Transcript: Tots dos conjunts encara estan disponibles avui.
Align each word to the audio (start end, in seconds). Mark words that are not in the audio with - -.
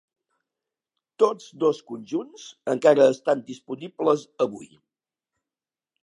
Tots 1.23 1.49
dos 1.63 1.81
conjunts 1.91 2.45
encara 2.73 3.05
estan 3.15 3.43
disponibles 3.51 4.23
avui. 4.47 4.71